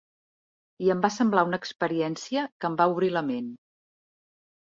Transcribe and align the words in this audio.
I 0.85 0.87
em 0.93 1.03
va 1.03 1.11
semblar 1.15 1.43
una 1.49 1.59
experiència 1.65 2.45
que 2.63 2.69
em 2.71 2.79
va 2.79 2.87
obrir 2.93 3.13
la 3.17 3.25
ment. 3.27 3.51